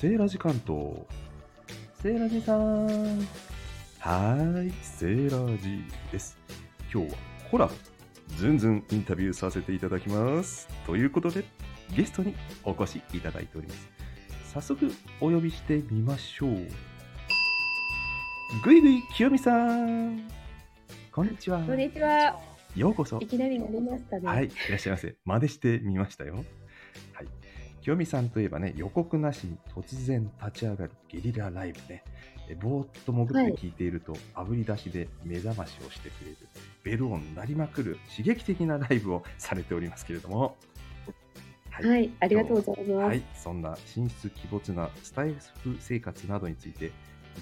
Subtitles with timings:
[0.00, 0.92] セーラジ関東。
[2.00, 2.86] セーラジさん。
[2.86, 5.82] はーい、セーラジ
[6.12, 6.38] です。
[6.94, 7.16] 今日は
[7.50, 7.74] コラボ、
[8.36, 10.68] ズンズンインタビューさせていただきます。
[10.86, 11.42] ということで、
[11.96, 13.88] ゲストにお越しいただいております。
[14.54, 14.88] 早速、
[15.20, 16.50] お呼びしてみましょう。
[18.64, 20.30] ぐいぐい清美さん。
[21.10, 21.58] こんにちは。
[21.64, 22.38] こんにちは。
[22.76, 23.26] ようこそい。
[23.26, 24.28] きなりなりましたね。
[24.28, 25.16] はい、いらっしゃいませ。
[25.24, 26.44] 真似してみましたよ。
[27.78, 27.84] はい。
[27.84, 32.02] 清美さんといえばね、予告なしに突然立ち上がるゲリラライブね。
[32.50, 36.36] えぼーっと潜って聞いていると、炙り出しで目覚ましをしてくれる、
[36.82, 40.56] ベル音鳴りまくる刺激的なライブをされておりますけれども。
[41.70, 43.06] ははい、ありがとうございます。
[43.06, 46.90] はい、そんな神出鬼没なスタイフ生活などについて、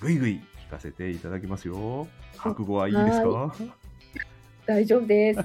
[0.00, 2.06] ぐいぐい聞かせていただきますよ。
[2.36, 3.54] 覚悟はいいですか？
[4.66, 5.44] 大丈夫です。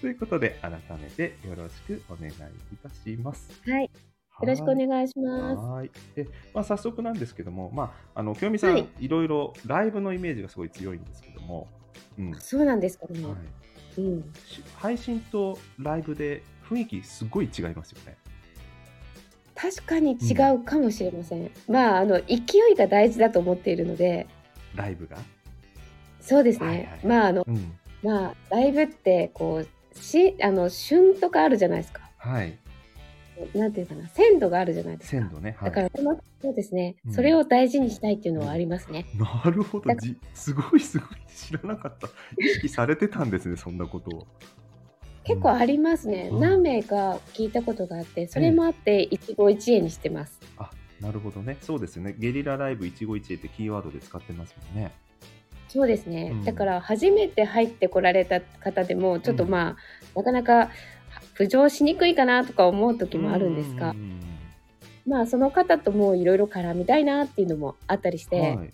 [0.00, 2.34] ということで、改めてよろしくお願いい
[2.82, 3.50] たします。
[3.68, 3.90] はい、
[4.42, 5.56] よろしくお願いします。
[5.56, 5.90] はい。
[6.16, 11.68] で、まあ、早速なんですけども、まあ、あの、清美さん、はいい、ろいろライブのイメージがすごい強いんですけども、
[12.18, 12.30] うん。
[12.32, 13.20] はそうなんですかね。
[13.96, 14.32] い、うん。
[14.44, 18.16] し配信とライブで雰囲気すごい違いますよね。
[19.54, 21.50] 確かに違うかもしれません。
[21.68, 22.34] まあ、あの勢
[22.72, 24.26] いが大事だと思っているので、
[24.74, 25.18] ライブが？
[26.20, 26.66] そうですね。
[26.66, 27.78] はいはいまあ、あの、うん。
[28.02, 32.00] まあ、ライブって、こう、し、あの、旬とかあるじゃないですか。
[32.16, 32.58] はい。
[33.54, 35.22] なんていうかな、鮮度があるじゃないですか。
[35.22, 35.56] 鮮度ね。
[35.58, 35.70] はい。
[35.70, 39.06] だから、そのそうですね、うんそれを大事にしたいっていうのはありますね。
[39.14, 39.94] なるほど。
[39.94, 41.08] じすごいすごい。
[41.34, 42.08] 知らなかった。
[42.38, 44.26] 意識されてたんですね、そんなことを。
[45.24, 50.68] 結構ありますね、うん何名か聞いたことがあってそれもあって一期一会にしてます、あ、
[51.00, 51.58] なるほどね。
[51.60, 52.14] そうですね。
[52.18, 54.92] ゲリラライブ一期一会ってキーワードで使ってますもんね。
[55.68, 59.76] そうですね、うんだから初めて入ってこられた方でもちょっとうんまあ、
[60.14, 60.70] なかなか
[61.34, 63.94] 浮上しにくいかなとか思う時もあるんですが、
[65.06, 68.72] まあその方ともいろいろ絡みたいなっていうのもあったりして、はい。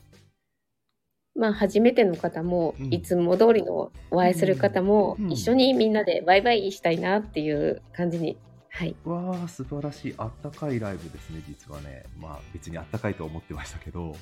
[1.34, 2.92] まあ初めての方も、うん。
[2.92, 5.32] いつも通りのお会いする方も、うん。
[5.32, 8.36] 一緒にみんなでバイバイしたいなっていう感じに
[8.78, 8.94] はい。
[9.04, 10.14] わあ、素晴らしい。
[10.18, 12.04] あったかいライブですね、実はね。
[12.16, 14.14] まあ、別にあったかいとは思ってましたけど、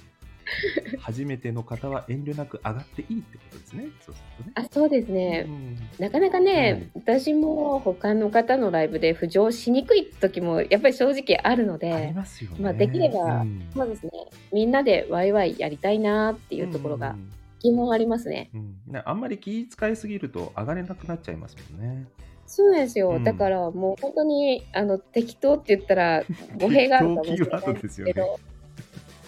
[1.01, 3.87] 初めての方は遠慮なく上がっていいってことですね。
[4.01, 4.53] そうするとね。
[4.55, 5.79] あそうですね、うん。
[5.99, 12.57] なかなかね、私も他の方のライブで浮上しにくい時もやっぱり正直あるのありで、ますよね。
[12.61, 13.69] まあできればうん。
[13.75, 14.11] そうですね、
[14.53, 17.33] みんなでワイワイやりたいなっていうところがうん。
[17.59, 18.51] 基本ありますね。
[18.55, 18.77] うん。
[18.87, 22.07] ねあんまり気遣いすぎると上がれなくなっちゃいますもんね。
[22.47, 23.25] そうなんですよ、うん。
[23.25, 26.23] だからもう本当にあの適当って言ったら
[26.61, 28.13] 語弊があるかもしれ適当キーワーないですすよね。
[28.13, 28.41] けど、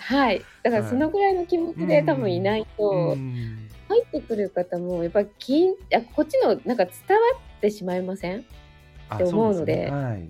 [0.08, 3.68] はい、だからそのぐらいの気持ちで多分いないと、うん。
[3.88, 5.28] 入ってくる方もやっぱり
[6.14, 6.86] こっちのなんか伝わ
[7.56, 8.44] ってしまいません？
[9.08, 9.90] あって思うので。
[9.90, 10.28] はい。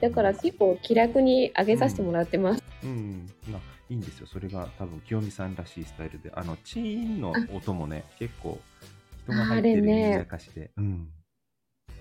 [0.00, 2.64] だから結構気楽に上げさせてもらってます。
[2.82, 4.26] うん、まあ、いいんですよ。
[4.26, 8.58] それが多分清美さんらしいスタイルで、あのチーンの音もね、結構
[9.24, 11.08] 人が入ってるやかしで、うん、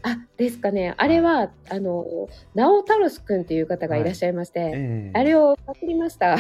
[0.02, 0.94] あですかね。
[0.98, 6.36] あれは、あの、ナオタロス君っていう方がいらっしゃいまして、ええあれをパクりました。
[6.36, 6.38] い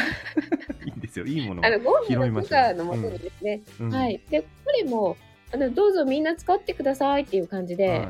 [0.87, 1.25] いんですよ。
[1.25, 3.61] いいものをあの、ゴールの許ましたね可のもとにですね。
[3.79, 4.21] うんはい。
[4.29, 5.17] で、これも、
[5.53, 8.07] あの、どうぞみんな使ってくださいっていう感じで、はい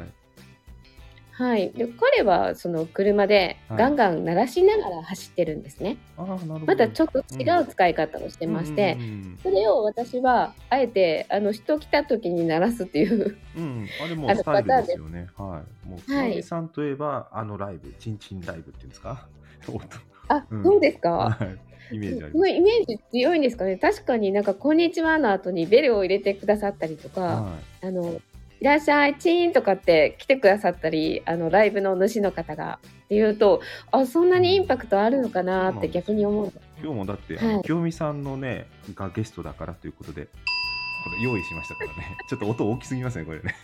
[1.40, 1.72] はい。
[1.72, 5.96] で、彼は、その車ではいガンガン鳴らしながら走ってるんですね。
[6.18, 6.60] ああ、なるほど。
[6.66, 15.30] またちょっと違う使い方をしてまして、うんうんそれを私は、あえて、あの、人来た時に鳴らすっていう、うん、うんあれもスタイルですよね。
[15.38, 15.88] はい。
[15.90, 19.26] もう、はい清美さんといえば、あのライブ、チンチンライブっていうんですか？
[19.70, 19.80] 音
[20.28, 21.10] あ、うんそうですか？
[21.40, 21.96] はい。
[21.96, 22.52] イメージありそのます。
[22.52, 23.78] イメージ強いんですかね？
[23.78, 28.20] 確かになんか「こんにちは」の後にベルを入れてくださったりとかは「あの
[28.60, 33.62] いらっしゃいチーン」とかって来てくださったりあのライブの主の方がっていうと
[33.92, 36.52] あそんなにインパクトあるのかなって逆に思うい。
[36.82, 40.32] 今日もだって、はい清美さんのね、がゲストだからということで、こ
[41.18, 42.18] れ用意しましたからね。
[42.30, 43.56] ちょっと音大きすぎますね、これね。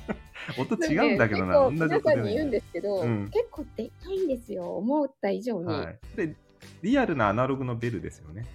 [0.58, 6.16] 音違うんだけどな、同じ皆音に言うんですけど、うん結構でかいんですよ思った以上に、はい。
[6.16, 6.36] で、
[6.82, 8.46] リアルなアナログのベルですよね。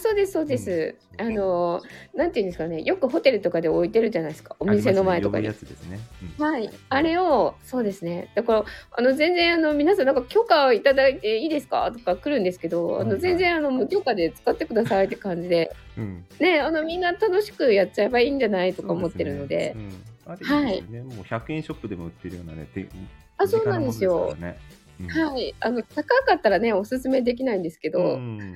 [0.00, 1.26] あそうですそうです、うん。
[1.26, 1.82] あの
[2.14, 2.82] なんていうんですかね。
[2.82, 4.56] よくホテルとかで置いてるじゃないですか。
[4.58, 5.44] お店の前とかに。
[5.44, 6.00] ねね。
[6.38, 6.44] うん。
[6.44, 8.30] はい、あれを、そうですね。
[8.34, 16.24] だから、あの、全然、あの、皆さん、なんか許可をいただいていいですかとか来るんですけど、あの、全然、あの、無許可で使ってくださいって感じで、うん。
[16.38, 19.90] ね、あの、みんな楽しくやっちゃえばいいんじゃないとか思ってるので、ね
[20.26, 20.82] うん、あれい。
[20.82, 22.88] もう100円ショップでも売ってるようなね、て
[23.36, 24.30] あそうなんですよ。
[24.30, 25.34] 身近なものですからね。
[25.34, 25.54] はい。
[25.60, 28.54] あの、高かったらね、おすすめできないんですけど、うんうん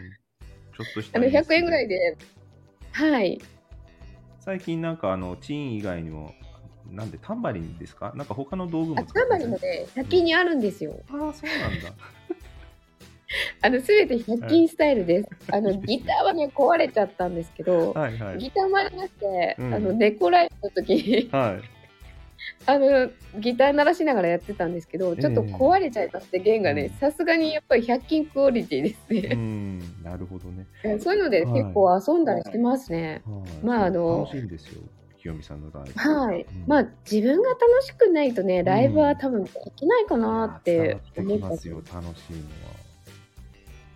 [0.76, 2.16] ちょっとしたあの、いいです100円ぐらいで、
[2.92, 3.40] はい。
[4.40, 6.34] 最近なんかあのチーン以外にも
[6.90, 8.12] なんでタンバリンですか？
[8.14, 11.00] なんか他の道具もタンバリるンもね、先にあるんですよ。
[11.08, 11.92] ああそうなんだ
[13.62, 15.28] あの、すべて100均スタイルです。
[15.50, 18.38] あの、ギターはね、壊れちゃったんですけど、はいはい。
[18.38, 21.73] ギターもありまして、うんあの、猫ライブの時に、はい。
[22.66, 29.34] あの、ギター鳴らしながらやってたんですけど、ちょっと壊れちゃいまして、弦がねうん、さすがにやっぱり100均クオリティですうね。
[29.34, 30.66] ん、なるほどね。
[31.00, 33.22] そういうので結構遊んだりしてますね。
[33.26, 33.64] はい。
[33.64, 34.82] まああの楽しいんですよ。
[35.24, 35.98] 清美さんのライブ。
[35.98, 36.42] はい。
[36.42, 41.76] うんまあ、自分が楽しくないとね、ライブは多分できないかなって思ったきますよ。
[41.76, 42.14] 楽しいのは。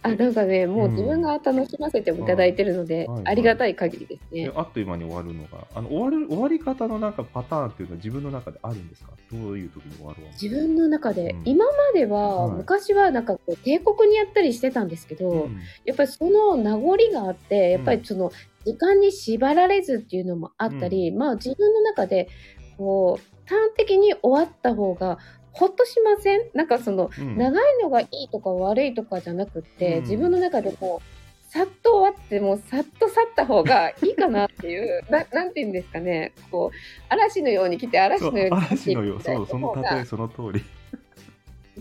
[0.03, 3.23] あ、なんかね、もううん自分が楽しませていただいてるので、はいはい。
[3.27, 4.45] ありがたい限りですね。
[4.45, 9.11] えあっという間に終わるのが、あの終わる終わり方のなんかパターンっていうのは自分の中であるんですか？
[9.33, 11.43] どういう時に終わるの自分の中で、うん。
[11.45, 12.57] 今までは、はい。
[12.59, 15.59] 昔はなんかこう帝国にやったりしてたんですけど、うん。
[15.85, 18.31] やっぱりその名残があってやっぱりその
[18.65, 22.29] 時間に縛られずっていうのもあったり、まあ自分の中で
[22.77, 25.19] こう端的に終わった方が
[25.59, 26.41] ほっとしません？
[26.55, 27.37] なんかそのうん。
[27.37, 30.03] 長いのがいいとか悪いとかじゃなくって、うん。
[30.03, 36.33] 自分の中でこうさっと終わってもうさっと去った方がいいかなっていう ななんていうんですかね。
[36.51, 36.77] こう
[37.09, 40.65] 嵐のように来て嵐のように去ってそう、その例えその通り。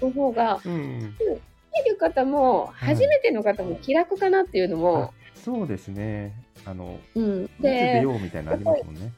[0.01, 6.33] の方がうん、見る方もはい初めての方も気楽かなっていうのも、そうですね。
[6.65, 9.11] あの、うん、いつ出でようみたいなのありますもんね。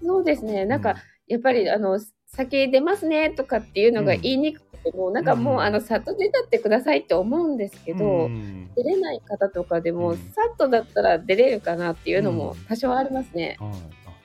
[0.00, 0.66] そうですね。
[0.66, 0.96] なんか、
[1.28, 10.22] やっぱりあの先出ますねとかっていうのが言いにくくても、なんかもう、うんあのさっと出たってくださいって思うんですけど、うん出れない方とかでも、うんさ
[10.52, 13.56] っとだったら出れるかなっていうのもうん多少ありますね。
[13.58, 13.74] はい、あ、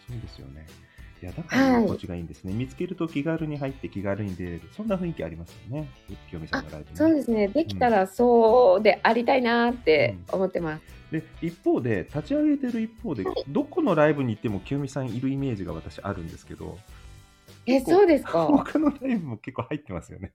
[0.08, 0.68] そうですよね。
[1.22, 2.54] いや、だからはい居心地がいいんですね。
[2.54, 4.62] 見つけると気軽に入って気軽に出れる。
[4.76, 5.88] そんな雰囲気ありますよね。
[6.30, 6.96] 清美さんのライブね。
[6.96, 10.84] そうですねできたらそうでありたいなって思ってます。
[11.12, 16.78] で一方で立ち上げてる一方で、どこのライブに行っても清美さんいるイメージが私あるんですけど
[17.66, 18.48] えそうですか？
[18.48, 20.32] 他のライブも結構入ってますよね。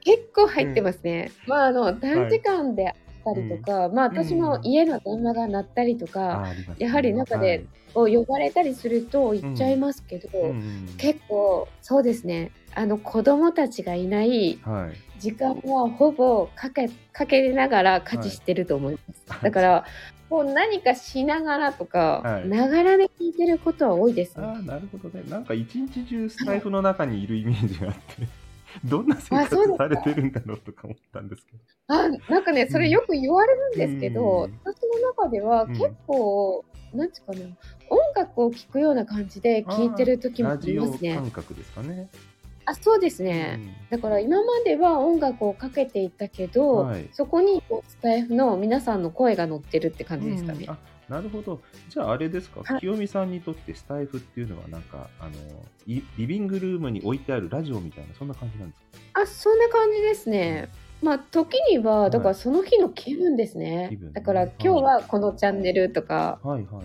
[0.00, 1.32] 結構入ってますね。
[1.46, 2.94] まああの短時間であっ
[3.24, 6.86] たりとか、まあ私も家の電話が鳴ったりとか、あありますね。
[6.86, 10.86] やはり中でこう呼ばれたりすると行っちゃいますけど、はいうんうん。
[10.96, 12.52] 結構そうですね。
[12.74, 19.84] あの子供たちがいないはい、時間はほぼかけかけながら家事してると思います、だから
[20.28, 22.48] こう何かしながらとかはい。
[22.48, 25.22] ながらで聞いてることは多いですね、ああなるほどね。
[25.28, 28.28] なんか一日中スタイフの中にいるイメージがあって
[28.84, 31.58] どんな生活されてるんだろうとか思ったんですけど。
[31.88, 34.60] あなんかねそれよく言われるんですけど、うん。
[34.64, 35.72] 私の中ではうん。
[35.72, 37.40] 結構、なんつうかな
[37.88, 42.08] 音楽を聴くような感じで聞いてる時もありラジオますね感覚ですかね。
[42.66, 43.60] あそうですね、
[43.90, 47.08] だから今までは音楽をかけていたけど、はい。
[47.12, 50.64] そこにスタイフの皆さんの声が乗ってるって感じですかね。
[50.64, 50.70] うん。
[50.72, 50.78] あ
[51.08, 51.60] なるほど。
[51.88, 52.80] じゃああれですか、はい。
[52.80, 55.32] 清美さんにとってスタイフっていうのはなんかあの
[55.86, 58.80] いリビングルームに置いてあるラジオみたいなそんな感じなんです
[59.12, 59.20] か？
[59.22, 60.68] あそんな感じですね。
[61.02, 63.86] まあ時にはだからその日の気分ですね。
[63.90, 64.12] 気分ね。
[64.14, 66.84] だから今日はこのチャンネルとか、はいはいはい。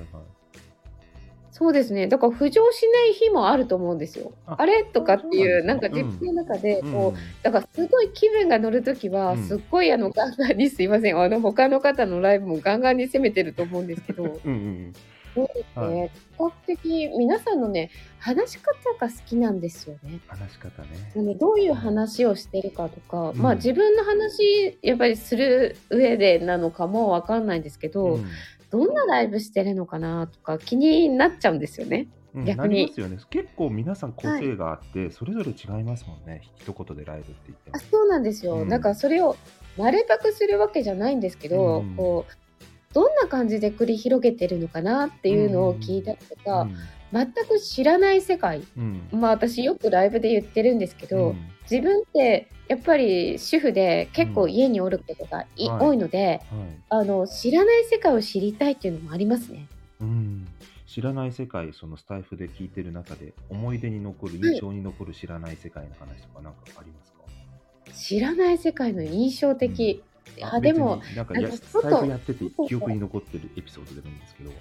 [1.61, 2.07] そうですね。
[2.07, 4.33] だから浮上しない日もあると思うんですよ。
[4.47, 6.91] ああれとかっていうなんか自分の中でうん。
[6.91, 9.43] こう、だからすごい気分が乗るときは、うん。
[9.43, 11.19] すっごいあのガンガンにすいません。
[11.19, 14.23] あの他の方のライブもガンガンに攻めてると思うんですけど。
[14.23, 14.93] うんうん
[15.33, 20.19] そうですはね、比較的皆さんのね話し方が好きなんですよね。
[20.27, 20.89] 話し方ね。
[21.15, 23.37] あのどういう話をしてるかとか、うん。
[23.37, 28.25] まあ自分の話やっぱりする上でなのかもわかんないんですけど、うん
[28.71, 32.07] どんなライブしてるのかなとか気になっちゃうんですよね。
[32.33, 32.85] うん逆に。
[32.85, 33.17] ね。
[33.29, 36.41] 結構皆さん個性があって、それぞれ違いますもんね。
[36.55, 37.75] 一言でライブって言っても。
[37.75, 37.79] あ。
[37.79, 38.69] そうなんですよ、うん。
[38.69, 39.35] だからそれを
[39.77, 41.95] 丸パクするわけじゃないんですけど、うん。
[41.95, 46.67] こうどんな感じで繰り広げてるのかなっていうのを聞いたりとか、
[47.11, 48.61] 全く知らない世界。
[49.11, 51.37] まあ私よくライブで言ってるんですけど、うん。
[51.69, 55.87] 自分ってやっぱり主婦で結構家におることがい、はい。
[55.87, 56.69] 多いのではい。
[56.87, 59.67] あの知らない世界を知りたいっていうのもありますね。
[59.99, 60.47] うん、
[60.87, 70.01] 知らない世界、そのスタイフで聞いてる中で、思い出に残る、印象に残る知らない世界の話とか、なんかありますか、知らない世界の印象的、
[70.41, 74.51] あでもなんかやスタイフやってて外記憶に残ってるエピソードでもいいんですけど、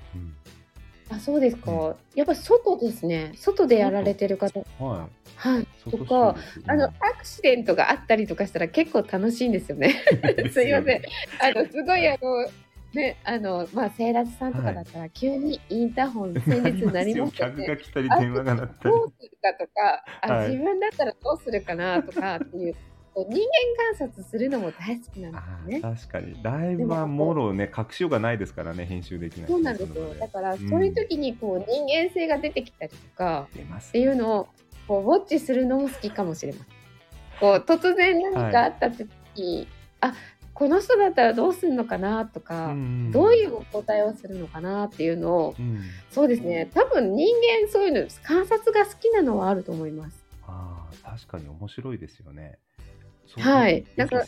[1.10, 1.94] あそうですか、うん。
[2.14, 3.32] やっぱ外ですね。
[3.36, 4.60] 外でやられてる方。
[4.60, 5.00] うん、はい。
[5.36, 9.94] はいと外か収録あのアクシデントがあったりとかしたら結構楽しいんですよね。
[10.38, 11.02] うんすいません。
[11.40, 12.46] あのすごいあの
[12.92, 17.66] ねあのまあセイラスさんとかだったら、急にインターホン先日なりました客ね。
[17.68, 18.94] が来たり、電話が鳴ったり。
[18.94, 22.74] どうするかとか、あ、はい自分だったらどうするかなとかっていう
[23.14, 23.30] 人間
[23.96, 25.88] 観察するのも大好きなんあですよね。
[25.88, 26.42] ー確かに。
[26.42, 29.48] ライブはもろね、隠しようがないですからね、編集できない。
[29.48, 30.14] そうなんですよ。
[30.14, 34.48] だからそういう時にこう人間性が出てきたりとかっていうのを
[34.90, 36.66] こうウォッチするのも好きかもしれません。
[37.38, 39.68] こう突然何かあった時に、
[40.00, 40.14] あ
[40.52, 45.80] この人だったらどうするのかなとか、んどういうお答えをするのかなっていうのをうん、
[46.10, 47.28] そうですね多分人
[47.62, 50.24] 間そういうの観察が好きなのはあると思います。
[50.48, 52.58] ああ、確かに面白いですよね。
[53.36, 54.24] はいなんんか。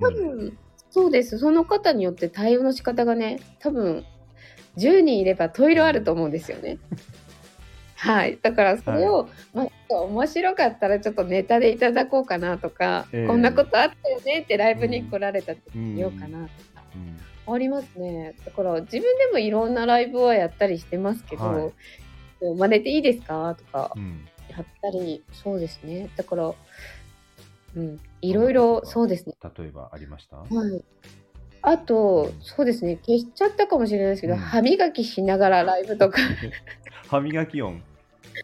[0.00, 0.58] 多分、
[0.90, 4.04] そうですその方によって対応の仕方がね多分
[4.76, 6.78] 10人いれば問いろあると思うんですよね。
[8.02, 13.26] はい、だからそれを、まあ、ちょっと面白かったらちょっとネタでいただこうかなとか、ええ。
[13.26, 16.82] こんなことあったよねってライブに来られた時に言おうかなとか、
[17.46, 18.34] うん、ありますね。
[18.46, 21.72] だから自分でもいろんなライブはやったりしてますけど、はい。
[22.40, 26.08] 真似ていいですかとかうん、やったりそうですね。
[26.16, 26.54] だから
[27.76, 28.00] うん。
[28.22, 29.34] いろいろそうですね。
[29.58, 30.36] 例えばありました？
[30.36, 30.84] はい。
[31.62, 34.40] あと、そうですね、消しちゃったかもしれないですけど、うん。
[34.40, 36.18] 歯磨きしながらライブとか、
[37.08, 37.82] 歯磨き音。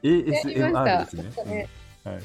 [0.02, 1.23] ASMR たですね。
[1.47, 1.68] ね
[2.04, 2.23] うんはい。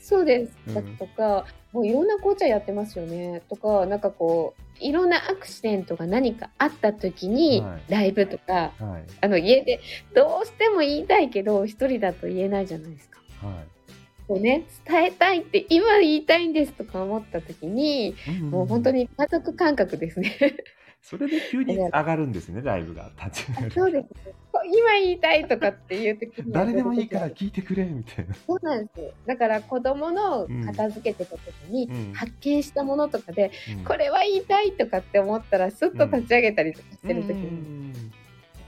[0.00, 0.74] そうですうん。
[0.74, 3.42] だとか、もういろんな紅茶やってますよね。
[3.48, 9.04] とか、なんかこう、いろんなアクシデントが何かあった時に、はいライブとか、はい。
[9.20, 9.80] あの家で
[10.14, 13.20] どうしても言いたいけど、一人だと言えないじゃないですか。
[13.42, 13.54] はい。
[14.26, 20.36] こうね、伝えたいって今言いたいんですとか思った時に、うんもう本当に家族感覚ですね。
[21.04, 23.70] それで急に上がるんですね、ライブが立ち上がる。
[23.72, 24.32] そうですね。
[24.72, 28.34] 今言いたいとかっていう時には誰でもいいから聞いてくれみたいな。
[28.34, 29.12] そうなんですよ。
[29.26, 37.98] だから子供の片付けてた時にうん発見したものとかで、うんこれは言いたいとかって思ったらスッと立ち上げたりとかしてる時うに、んだ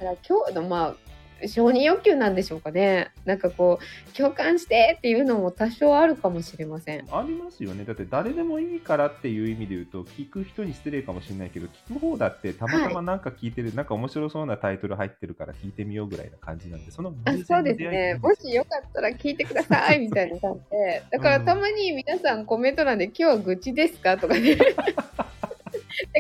[0.01, 1.16] から今日のまあ
[1.47, 3.11] 承認欲求なんでしょうかね。
[3.25, 7.07] なんかこう共感してっていうのも多少あるかもしれません。
[7.13, 7.85] ありますよね。
[7.85, 18.19] だって誰でもいいからっていう意味で言うと、聞く人に失礼かもしれないけど、聞く方だってたまたまなんか聞いてる、なんか面白そうなタイトル入ってるから聞いてみようぐらいな感じなんで、そのあそうですね。
[18.23, 21.03] もしよかったら聞いてくださいみたいな感じで。
[21.11, 24.17] だからたまに皆さんコメント欄で今日は愚痴ですか？
[24.17, 24.57] とかね。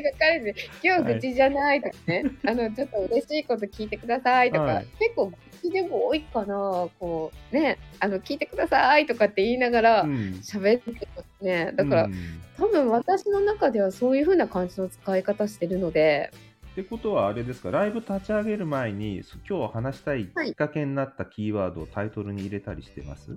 [0.00, 4.86] って書かれて、今日は愚痴じゃないとかね、 あの、ちょっと嬉しいこと聞いてくださいとか、はい。
[4.98, 10.12] 結構愚痴でも多いかな、こう、ね、あの、聞いてくださいとかって言いながらうん。
[10.42, 11.72] 喋ってますね。
[11.74, 12.14] だから、うん。
[12.56, 16.30] 多分私の中ではそういう風な感じの使い方してるので、
[16.72, 20.26] ってことはあれですか、ライブ立ち上げる前に、そ今日話したい。
[20.26, 23.34] きっかけになったキーワードをタイトルに入れたりしてます、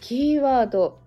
[0.00, 0.98] キーワード、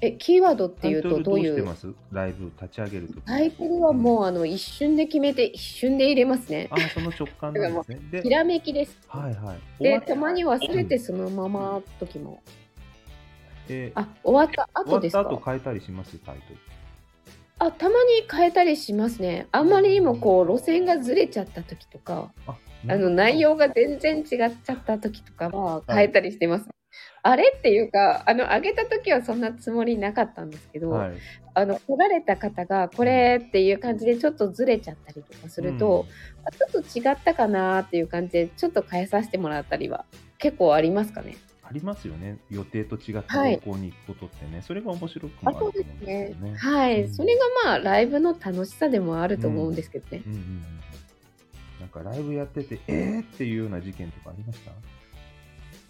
[0.00, 1.86] え、キーワードっていうとどういうしてます？
[2.12, 3.20] ライブ立ち上げるとき。
[3.22, 6.68] タイトルはもうあの一瞬で決めて一瞬で入れますね。
[6.70, 8.00] あその直感なんですね。
[8.10, 8.98] でひ、らめきです。
[9.08, 9.58] はいはい。
[9.78, 12.42] 終で、たまに忘れてそのまま時も。
[13.68, 16.18] えあ、終わった終わった後ですか後変えたりします？
[16.18, 16.58] タイトル。
[17.60, 19.46] あ、たまに変えたりしますね。
[19.52, 22.56] あんまりにもこう路線がずれちゃった時とか、あ
[22.88, 26.68] あの内容が全然違っちゃった時とかは変えたりしてます。
[27.22, 31.12] あれっていうか、あの上げた時はそんなつもりなかったんですけど、はい、
[31.54, 36.06] あの来られた方がこれっていう感じでちょっとずれちゃったりとかすると、
[36.44, 40.04] あちょっと違ったかなっていう感じでちょっと変えさせてもらったりは
[40.38, 41.36] 結構ありますかね？
[41.66, 42.36] ありますよね。
[42.50, 46.50] 予定と違ったはい方向に行くことってね、それが面白くあもあると思うんですね。。
[46.50, 50.22] ねはい、うんそれがまあライブの楽しさでもあると思うんですけどね。
[50.26, 50.62] うんうんうん。
[51.80, 54.72] なんかライブやってて、えーっていうような事件とかありました？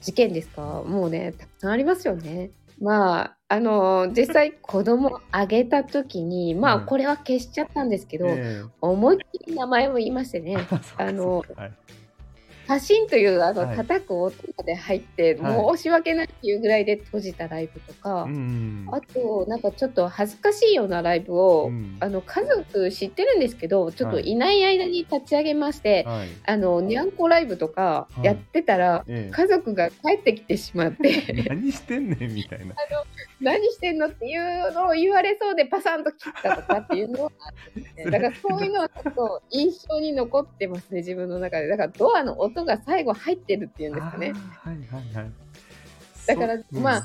[0.05, 0.83] 事件ですか？
[0.87, 2.51] もうねたくさんありますよね。
[2.81, 10.57] まああの実際子供あげた時に まあうんこれは消しちゃったんですけど、え思いっきり名前を言いましてね。
[10.99, 11.73] あのはい
[12.67, 13.77] パシンというあの、はい。
[13.77, 15.77] 叩く音まで入って、はい。
[15.77, 18.35] 申し訳ないっていうぐらいで閉じたライブとか、うん
[18.89, 18.95] うん。
[18.95, 21.97] あとなんかちょっと恥ずかしいようなライブを、うん。
[22.01, 24.35] あの家族知ってるんですけどちょっとい。
[24.37, 26.29] ない間に立ち上げまして、はい。
[26.47, 31.25] あのにゃんこライブとかやってたら、え家族が帰ってきてしまって。
[31.29, 32.75] え、何してんねんみたいな。
[33.41, 37.31] 何してんのっていうのを言われそうでパサンと切ったとかっていうのは
[37.75, 38.05] ね。
[38.11, 41.69] だからそういうのはちょっと印象に残ってますね自分の中で。
[41.69, 44.33] だからドアの音が最後入ってるっていうんですかね。
[44.63, 45.33] はいはいはい。
[46.27, 47.03] だからまあ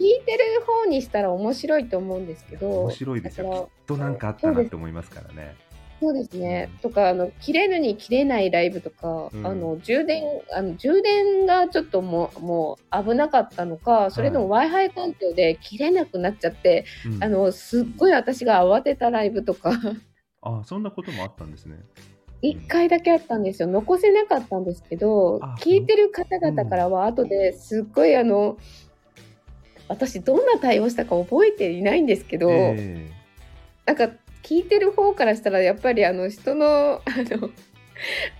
[0.00, 3.70] 聞いてる方にしたら面白いと思うんですけど面白いですよ。
[3.76, 5.54] きっとなんかあったなって思いますからね。
[6.00, 6.38] そうです。
[6.38, 6.78] ね、うん。
[6.78, 9.46] とかあの切れるに切れないライブとか、うん。
[9.46, 17.22] あの充電あの充電がちょっともうもう危なかったのかそれとも w i f i 環境で切れなくなっちゃって、うん。
[17.22, 19.72] あのすっごい私が慌てたライブとか。
[20.42, 21.76] あそんなこともあったんですね。
[22.42, 28.56] 1回だけあったんですよ残せなかったんですけどあ聞いてる方々からは後ですっごいあの
[29.88, 33.10] 私どんな対応したか覚えていないんですけど、え
[33.86, 34.08] なんか
[34.44, 37.50] 聞いてる方からしたらやっぱりあの人のあの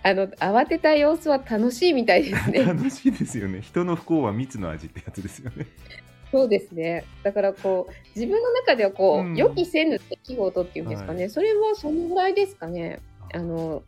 [0.03, 2.65] あの慌てた様子は楽しいみたいですえね。
[2.65, 3.61] 楽しいですよね。
[3.61, 5.67] 人の不幸は蜜の味ってやつですよね。
[6.31, 7.05] そうですね。
[7.25, 13.01] だからこう、自分の中ではこう、うん予期せぬ出来事っていうんですかね、それはそのぐらいですかね。
[13.35, 13.83] あの、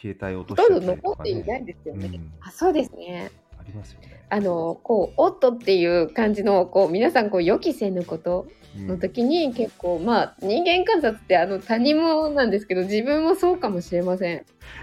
[0.00, 1.72] 携帯落とほとんどしちゃったりとか、残っていないんね。
[1.72, 2.06] ですよね。
[2.06, 3.30] うんあ、そうですね。
[3.58, 4.24] ありますよね。
[4.30, 8.46] あの、こう、おっとっていう感じの、こう、皆さん、こう、予期せぬこと
[8.76, 14.38] うんの時に、結構、まあ、人間観察って、あの、他人もなんですけど、自分もそうかもしれません。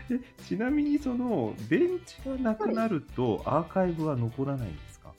[0.10, 5.13] でちなみにその電池がなくなるとアーカイブは残らないんですか、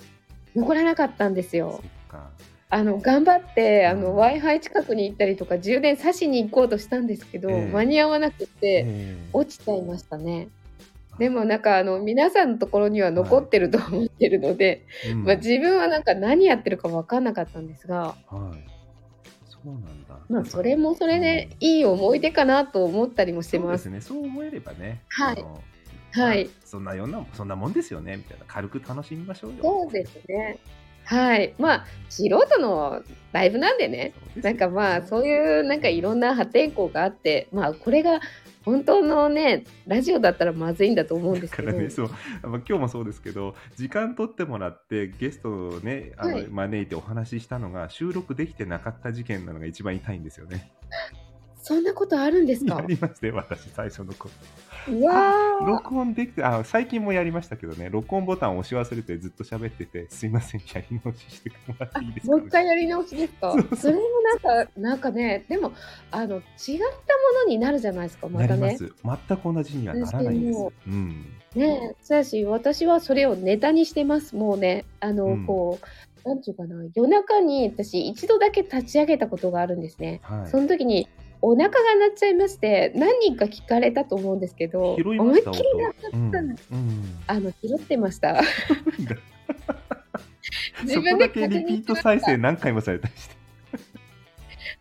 [0.54, 2.08] 残らなかったんですそよっ。
[2.10, 2.30] か。
[2.68, 10.48] あの頑張ってあの、うん w i f i 近くに行ったりとか充電さしに行こうとしたんですけど、ええ間に合わなくてええ落ちちゃいましたね。
[11.18, 18.16] でもなんかあの皆さんのところには残ってると思ってるので、うんまあ、自分はなんか何やってるか分かんなかったんですが、はい。
[19.48, 20.18] そうなんだ。
[20.28, 23.84] まあ、それもそれでいい思い出かなと思ったりもしてます。
[23.84, 24.18] そうですね。
[24.18, 25.02] そう思えればね。
[25.08, 25.44] はい
[26.12, 29.56] はいまあそんなようなそんなもんですよねみたいな軽く楽しみましょうよ。
[29.62, 30.58] そうですね。
[31.06, 31.54] はい。
[31.58, 34.12] まあ素人のライブなんでね。
[34.36, 38.20] なんかまあそういうなんかいろんな破天荒があってまあこれが
[38.64, 50.72] 本当のねラジオだったらまずいんだと思うんですけど、だからね、そう、まあ、今日もそうですけど、時間取ってもらって、ゲストをね、あの、はい招いてお話ししたのが、収録できてなかった事件なのが一番痛いんですよね。
[51.66, 52.76] そんなことあるんですか？
[52.76, 54.30] やりまして、私、最初の頃。
[54.88, 63.56] うわー録音できて、あ、最近もやりましたけどね、録音ボタンを押し忘れてずっと喋ってて、すいません、やり直ししてもらっていいですか、もう一回やり直しですか？
[63.76, 64.00] それも
[64.44, 65.72] なんかなんかねでも
[66.12, 66.44] あの違ったも
[67.44, 68.92] のになるじゃないですかまたねなります。
[69.28, 70.72] 全く同じにはならないんですも。
[70.86, 71.26] うん。
[71.56, 80.50] ねそうやし私はそれをネタにしてますもうねあの、うんこうなんていうかな夜中に私一度だけ立ち上げたことがあるんですねはい。
[80.50, 81.08] その時に
[81.42, 86.16] お腹が鳴っちゃいまして何人か聞かれたと思うんですけど思いっきり鳴っ音。
[86.16, 86.34] うん。
[86.34, 86.56] うん。
[87.26, 88.42] あの拾ってました
[90.82, 93.36] 自そこ分でだけリピート再生何回もされたりして。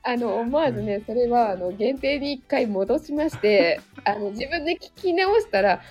[0.08, 5.82] あの思わずねそれはあの限定に1回戻しまして あの自分で聞き直したら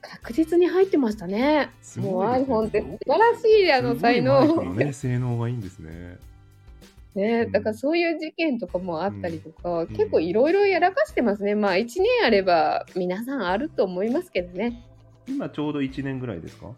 [0.00, 6.18] 確実に入ってましたねすもう iPhone って素晴らしいあの才能のね、性能がいいんですね。
[7.14, 7.44] ね。
[7.46, 7.52] うん。
[7.52, 9.86] だからそういう事件とかもあったりとか、ん。
[9.88, 11.54] 結構いろいろやらかしてますね。
[11.54, 14.84] まあ1年あれば皆さんあると思いますけどね。
[15.28, 16.70] 今ちょうど1年ぐらいですか？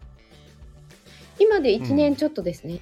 [1.39, 2.79] 今で1年ちょっとですね、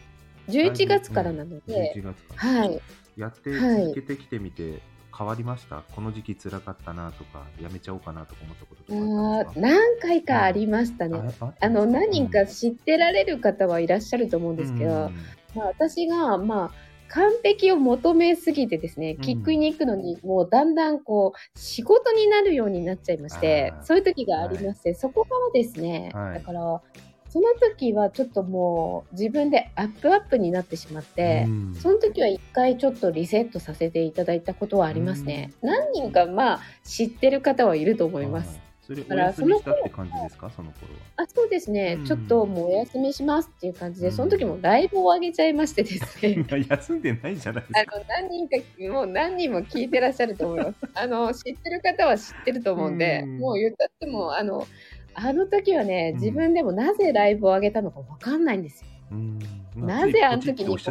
[0.50, 2.82] 11月からなので、11月かはい。
[3.18, 4.82] やってはい続けてきてみて
[5.18, 15.16] 変わりました、この時期辛かったなとかやめちゃおうかなとか思ったこととか何回かありましたね、あああの何人か知ってられる方はいらっしゃると思うんですけど、うん。
[15.56, 16.72] まあ、私がまあ
[17.13, 19.21] 完璧を求めすぎてですねうん。
[19.21, 26.34] キックに行くのにもうだんだんこう仕事になるようになっちゃいましてそういう時がありまして、そこからですね、はい。
[26.36, 26.82] だから
[27.30, 31.76] その時はちょっともう自分でアップアップになってしまって、うん。
[31.76, 35.54] その時は一回ちょっとリセットさせていただいたことはありますね。
[35.62, 38.60] 何人かまあ知ってる方はいると思います。
[38.92, 40.50] はいそれおから休みしたって感じですか？
[40.50, 41.00] その頃は。
[41.18, 42.06] あそうですね、うん。
[42.06, 44.14] ちょっともうお休みしますっていう感じで、うん。
[44.14, 46.46] その時もライブを上げちゃいましてですね。
[46.70, 47.96] 休んでないじゃないですか。
[47.96, 48.58] あの何人か
[48.94, 50.76] もう何人も聞いてらっしゃると思います。
[50.94, 53.38] あの知ってる方は知ってると思うんで、うん。
[53.40, 54.68] もう言ったってもあの
[55.14, 56.20] あの時はねうん。
[56.22, 58.88] 自分でもなぜライブを上げたのかわかんないんですよ。
[59.12, 59.40] うん。
[59.76, 60.82] なぜあの時にね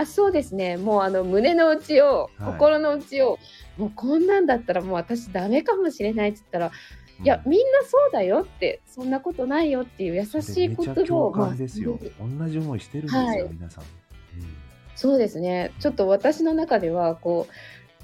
[0.00, 0.76] あそうですね。
[0.76, 2.52] もうあの胸の内を、はい。
[2.52, 3.38] 心の内を
[3.76, 6.72] もうこんなんだったらもう私ダメかもしれないって言ったら、
[7.22, 11.98] いやみんなそうだよってそんなことないよっていう優しい言葉を共感ですよ。
[12.18, 13.48] まあ同じ思いしてるんですよ、はい。
[13.52, 13.84] 皆さん、
[14.96, 15.72] そうですね。
[15.80, 17.52] ちょっと私の中ではこう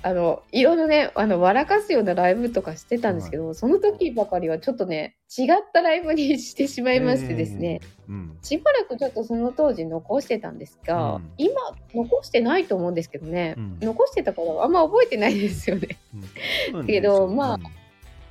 [0.06, 8.14] あのいろいろねあの笑かすようなライブとかしてたんですけど、その時ばかりはちょっとね違ったライブにしてしまいましてですね、うん。
[8.14, 8.38] うん。
[8.40, 11.30] しばらくちょっとその当時残してたんですが、うん。
[11.38, 11.60] 今
[11.92, 13.78] 残してないと思うんですけどね、うん。
[13.80, 15.98] 残してたからあんま覚えてないですよね。
[16.86, 17.62] けどまあうん。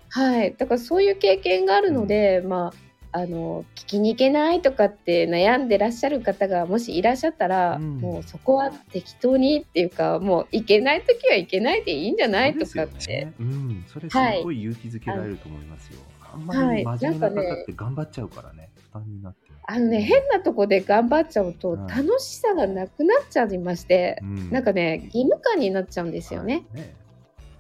[0.08, 2.85] はい、だからそういう経験があるので、まあ、
[3.18, 7.98] あの聞きに行けないとかって悩んでらっしゃる方がもしいらっしゃったら、うん。
[8.02, 16.00] もうそこは適当にっていうかもう行けない時は行けないでいいんじゃないとかって、そうん、それすごい勇気づけられると思いますよ。
[16.34, 19.40] あんまり真面目な方って頑張っちゃうからね、負担になって。
[19.68, 21.88] あのね変なとこで頑張っちゃうとはい。
[21.88, 24.52] 楽しさがなくなっちゃいまして、うん。
[24.52, 26.66] なんかね義務感になっちゃうんですよね。
[26.74, 26.96] はいね。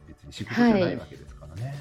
[0.09, 1.75] 別に仕事じゃないわけですからね。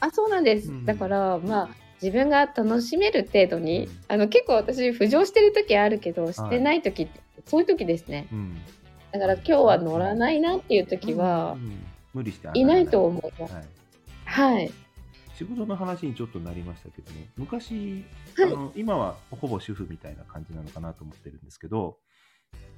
[0.00, 0.84] あそうなんです、うん。
[0.86, 3.92] だからまあ自分が楽しめる程度に、うん。
[4.08, 8.28] あの結構私浮上してる時あるけどしてない時って、そういう時ですね。
[8.30, 8.58] うん。
[9.12, 11.82] だから今日は乗らないなっていう時はうん。
[12.12, 12.64] 無理してい。
[12.64, 13.64] ないと思いますはい。
[14.24, 14.72] はい。
[15.34, 18.04] 仕事の話にちょっとなりましたけども、昔、
[18.36, 18.52] はい。
[18.52, 21.96] あの今はほぼ主婦みたいな感じなのかなと思ってるんですけど、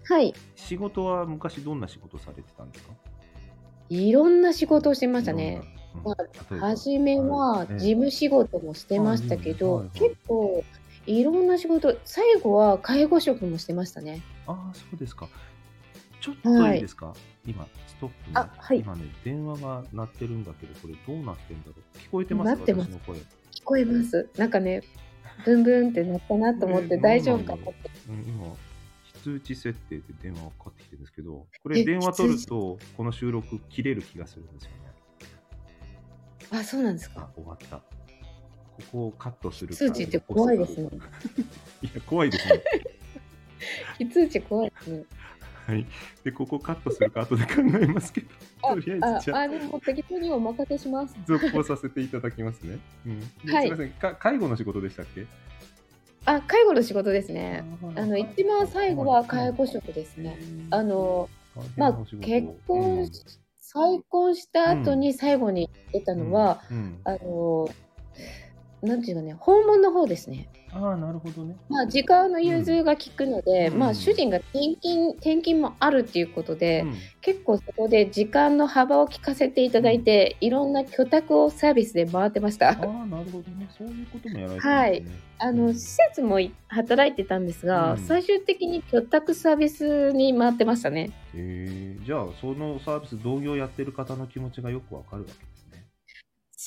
[0.04, 0.32] はい。
[0.54, 2.94] 仕事は昔どんな仕事されてたんですか？
[3.90, 5.60] いろんな仕事をしてましたね。
[6.00, 6.24] いろんな。
[6.24, 10.64] うん例えば初めは事務仕事もしてましたけど、あ事務結構
[11.06, 14.22] いろんな仕事、最後は介護職もしてましたね。
[14.46, 15.28] ああ、そうですか。
[16.20, 17.14] ちょっといいですか、
[17.46, 18.32] 今、ストップね。
[18.34, 21.98] あはい今ね、電話が鳴ってるんだけど、これどうなってんだろう？
[21.98, 23.18] 聞こえてます鳴ってます私の声。
[23.18, 23.22] 聞
[23.64, 24.28] こえます。
[24.36, 24.82] なんかね、
[25.44, 27.90] ブンブンってなったなと思ってえ大丈夫かなって。
[28.08, 28.56] うん、今、
[29.04, 34.76] 非通知設定で電話がかかってきてるんですけど、これえ電話取ると、この収録切れる気がするんですよね。
[36.50, 37.76] あ、そうなんですあか。、終わった。
[37.76, 40.90] ここをカットするか通知って怖いですね。
[41.82, 42.62] いや、怖いですね。
[43.98, 45.04] 非通知怖いですね。
[45.66, 45.86] はい。
[46.22, 48.28] で、ここカットするか後で考えますけど、
[48.62, 51.16] あとりあえあずじゃあ、あ、でも適当にお任せします。
[51.26, 52.78] 続行させていただきますね。
[53.06, 53.20] うん。
[53.44, 55.26] ではいすみませんか、介護の仕事でしたっけ？
[56.26, 57.64] あ、介護の仕事ですね。
[57.96, 60.38] あの一番最後は介護職ですね。
[60.70, 61.28] あの、
[61.76, 63.22] まあ、結婚し、
[63.68, 66.62] 再婚した後に最後に出たのは、
[67.04, 67.68] あの、
[68.82, 70.48] なんていうかね、訪問の方ですね。
[70.72, 71.56] ああ、なるほどね。
[71.68, 76.94] まあ、時間の融通が利くので、うんまあ、主人が転勤、転勤もあるっていうことで、うん
[77.26, 82.68] 結構そこで時間の幅を聞かせていただいて、いろんな居宅をサービスで回ってました。
[82.68, 83.68] ああ、なるほどね。
[83.76, 85.20] そういうこともやられてるんですね。
[85.38, 91.10] あの、うん施設もい働いてたんですが、うん最終的に居宅サービスに回ってましたね。
[91.34, 95.55] えー、じゃあ、そのサービス、同業やってる方の気持ちがよくわかるわけで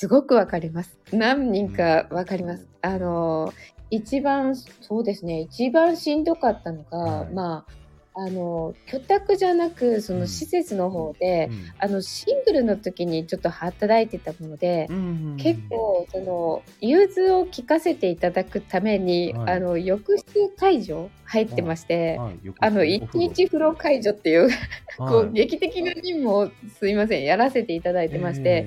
[0.00, 0.98] すごくわかります。
[1.12, 2.66] 何人かわかります。
[2.80, 3.52] あの、
[3.90, 7.34] 一番、そうですね、一番しんどかったのが、はい。
[7.34, 7.66] ま
[8.14, 14.98] あ、あの、居宅じゃなく、その施設の方で、あの、シングルの時にちょっと働いてたもので、うんう
[15.34, 19.52] ん結構、その、融通を聞かせていただくために、はい。
[19.56, 24.48] あの、浴室介助入ってまして、はい、あの、一日風呂介助っていう、
[24.96, 28.66] こはう、劇的な任務をすいません、やらせていただいてまして、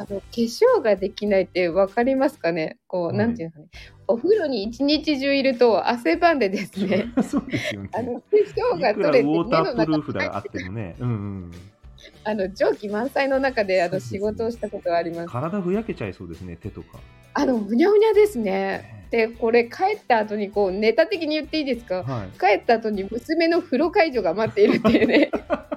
[0.00, 2.78] あの、化粧ができないって分かりますかね？
[2.86, 3.66] こう、はいなんていうのかね？
[4.06, 7.90] お風呂に一日中いると汗ばんでですえね、ー そうですよね。
[7.94, 11.50] あの、化粧が取れて、ォータープルーにフがあってもね、うんうん、
[12.24, 15.28] あの、蒸気満載の中で、あの、仕事をしたことがあります。
[15.30, 16.98] 体ふやけちゃいそうですね、手とか。
[17.34, 19.06] あの、ふにゃふにゃですね。
[19.10, 22.02] で、これ帰った後に、こう、ネタ的に言っていいですか？
[22.02, 22.38] はい。
[22.38, 25.30] 帰った後に娘の風呂介助が待っているっていうね。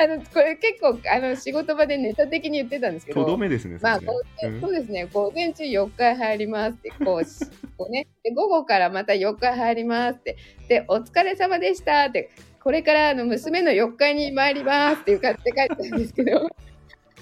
[0.00, 3.24] あの、これ結構、あの、仕事場でネタ的に言ってたんですけど。
[3.24, 7.44] とどめですね、まあ、そうですね、午前中4回入りますって、こうし、
[7.76, 10.36] こうね、で午後からまた4回入りますって、
[10.68, 12.30] で、お疲れ様でしたって、
[12.62, 16.48] これからあの娘の4階に参りますっていう感じで帰ったんですけど、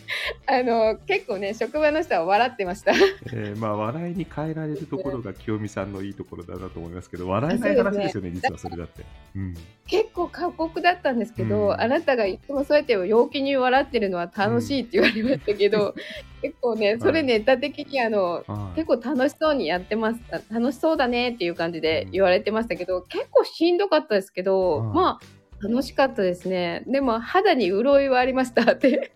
[0.46, 2.92] あの、結構ね、職場の人は笑ってました。
[2.92, 9.04] えーまあ、笑いに変えられるところが清美さんのいいところだなと思いますけど、笑えない話ですよね、実はそれだって。
[9.34, 9.54] うん。
[9.86, 15.94] 結構過酷だったんですけど、うんあなたがいつもそうやって陽気に笑ってるのは楽しいって言われましたけど、
[16.42, 18.76] 結構ね、それネタ的にあの、はい。
[18.76, 26.82] 結構楽しそうにやってますあ楽しそうだねっていう感じで言われてましたけど、結構しんどかったですけど、うんまあ楽しかったですね。
[26.86, 29.12] でも肌に潤いはありましたって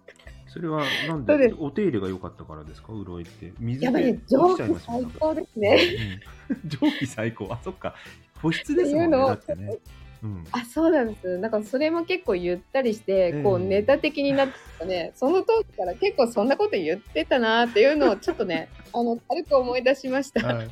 [0.52, 3.52] それはなんそうでですお手入れが良かったからですか、潤いって。
[3.60, 5.78] 水やっぱり蒸気最高ですね
[6.50, 7.48] うん 蒸気最高。
[7.50, 7.94] あ、そっか。
[8.42, 9.78] 保湿ですもんね、だってね。
[10.24, 10.44] うん。
[10.50, 20.68] あそうなんですなんかそれも結構ゆったりして、こうええネタ的になってたねその当時から結構そんなこと言ってたなっていうのをちょっとねあの軽く思い出しました、はい。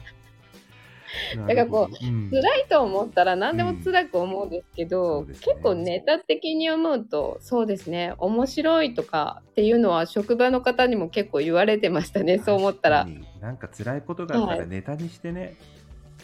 [1.36, 5.34] だからこう、うん、辛いと思ったら何でも辛く思うんですけど、うんね。
[5.34, 13.06] 結構ネタ的に思うとそうですね面白いとかっていうのは職場の方にも結構言われてましたねそう思ったら。
[13.40, 14.58] なんか辛いことがあったはい。
[14.60, 15.56] らネタにしてね、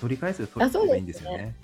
[0.00, 0.96] 取り返すとあそうですね。
[0.98, 1.54] いいんですよね。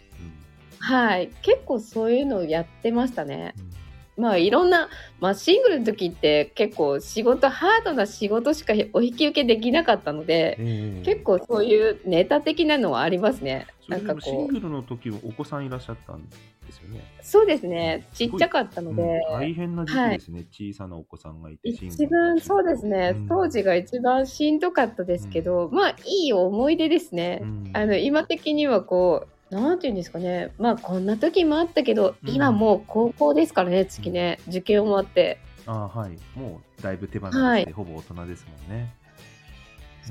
[0.79, 1.31] はい。
[1.43, 3.55] 結構そういうのをやってましたね。
[3.59, 3.80] うんうん
[4.21, 13.67] まあいろんな、まあ、シングルの時って結構仕事ハードな仕事しかお引き受けできなかったので、ええ結構そういうネタ的なのはありますね。
[13.89, 14.15] なんかこう。
[14.17, 17.03] もシングルの時はお子さんいらっしゃったんですよね。
[17.23, 18.07] そうですね。
[18.13, 19.41] ちっちゃかったので、うん。
[19.41, 21.69] 大変な時期ですね、小さなお子さんがいて。
[21.69, 23.29] 一番そうですね、うん。
[23.29, 27.71] 当時が一番しんどかったですけど、まあいい思い出ですね、うん。
[27.73, 36.19] あの今的にはこうなんていうんですかねまあこんな時もあったけど、うん今もう高校ですからね月ね、受験終わって、あはい。
[36.39, 38.95] もうだいぶ手放して、はいほぼ大人ですもんね。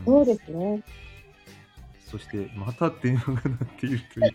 [0.01, 0.83] んそうですね
[2.05, 4.33] そして、また電話が鳴っているという。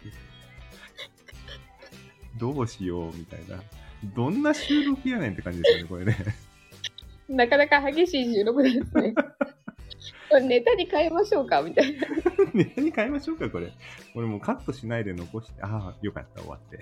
[2.39, 3.63] どうしようみたいな。
[4.15, 6.17] どんな収録やねんって感じですよね、これね。
[7.29, 9.15] なかなか激しい収録ですね
[10.43, 12.09] ネタに変えましょうかみたいな。
[12.55, 13.73] ネタに変えましょうか、これ。
[14.13, 16.79] これもうカットしないで残して、ああ、よかった、終わって。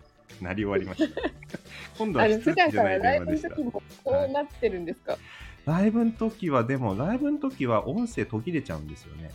[0.42, 1.20] なり終わりました。
[1.98, 3.74] 今度はライ電話でしたブの時。
[3.74, 5.18] もこうなってるんですか、
[5.64, 9.30] ライブの時は、でも、ライブの時は音声途切れちゃうんですよね。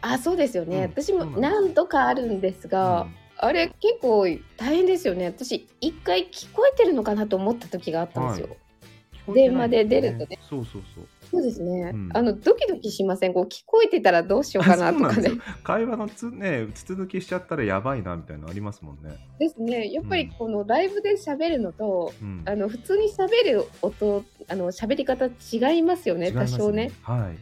[0.00, 0.76] あ、そうですよね。
[0.76, 5.26] うん私も何度かあるんですが、うんあれ結構大変ですよね。
[5.26, 8.48] 私、一回聞こえてるのかなと思った時があったんですよ。
[8.48, 8.56] はい
[9.34, 10.38] 電話で出るとね。
[10.48, 11.08] そうそうそう。
[11.30, 13.34] そうですね、うんあの、ドキドキしません？
[13.34, 15.32] こう聞こえてたらどうしようかなとかね。
[15.62, 19.16] 会話のつ、ね、筒抜けしちゃったらやばいなみたいなのありますもんね。
[19.38, 19.92] ですね。
[19.92, 26.92] やっぱりうんこのライブで喋るのと、うん、あの普通に喋る音、あの喋り方違いますよね、違います多少ね。。
[27.02, 27.38] はい。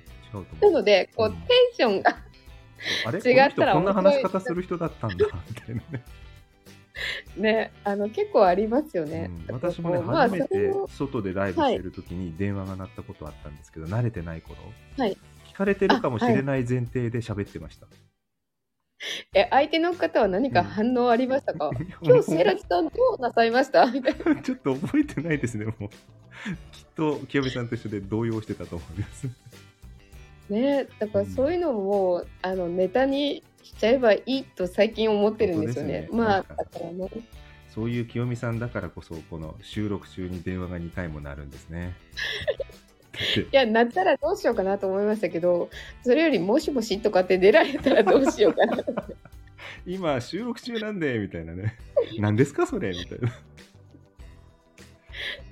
[0.60, 0.70] な。
[0.70, 2.10] ので、こう、うんテンションが
[3.30, 6.04] 違ったらこんな話し方する人だったんだみたいなね。
[7.36, 9.30] ね、あの結構ありますよね。
[9.48, 14.56] うん私もね、まあ初めて外でライブしてる時に電話が鳴ったことあったんですけど、慣れてない頃、
[14.96, 15.16] はい
[15.52, 17.86] 聞かれてるかもしれない前提で喋ってました。
[19.34, 23.86] え、相手の方は何か反応ありましたか、いや今日、セイラジさんどうなさいました？
[23.86, 24.36] みたいな。
[24.42, 25.88] ちょっと覚えてないですね、もう。
[26.72, 29.28] きっと清美さんと一緒で動揺してたと思います。
[30.50, 36.02] ね、だからそういうのも、あのネタにしちゃえばいいと最近思ってるんですよね。
[36.02, 37.10] ねまあ、だからね。
[37.74, 41.94] そういう清美さんだからこそ、この収録中に電話が2回も鳴るんですね。
[43.52, 45.68] いや、なったらどうしようかなと思いましたけど、
[46.04, 48.84] それよりもしもしとかって出られたらどうしようかな。
[49.84, 51.76] 今収録中なんでみたいなね
[52.18, 53.32] 何ですかそれみたいな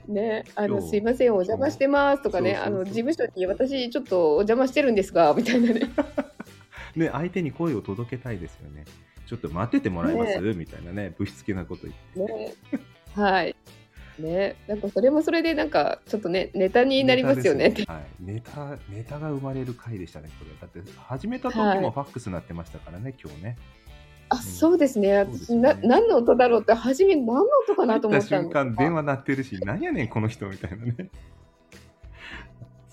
[0.06, 5.80] ね、あのすいません、お邪魔してますとかね、あの事務所に私ちょっとお邪魔してるんですが、みたいなね。
[7.00, 8.84] ね相手に声を届けたいですよね。
[9.26, 12.34] ちょっと待っててもらえます、みたいなねぶしつけなこと言って。
[12.34, 12.52] ね、
[13.14, 13.56] はい。
[14.18, 17.70] ね、なんかそれもそれでなんかちょっとねネタになりますよね。
[17.70, 20.50] ネタですはい、ネタネタが生まれる回でしたねこれ。
[20.60, 21.80] だって始めた時はい。
[21.80, 23.56] もファックスなってましたからね、今日ね。
[24.28, 25.24] あ、そうですね。
[25.24, 25.60] そうです私ね。
[25.62, 31.10] な何の音だろうって初め何の音かなと思った瞬間電話鳴ってるし何やねんこの人みたいなね